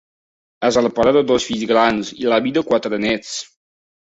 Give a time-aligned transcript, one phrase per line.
[0.69, 3.37] És el pare de dos fills grans i l'avi de quatre nets.